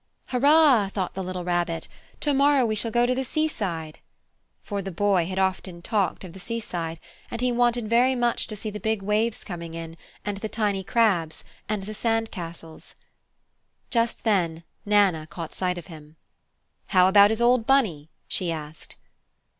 [0.29, 1.87] "Hurrah!" thought the little Rabbit.
[2.21, 3.99] "To morrow we shall go to the seaside!"
[4.63, 8.55] For the boy had often talked of the seaside, and he wanted very much to
[8.55, 9.95] see the big waves coming in,
[10.25, 12.95] and the tiny crabs, and the sand castles.
[13.91, 16.15] Just then Nana caught sight of him.
[16.87, 18.95] "How about his old Bunny?" she asked.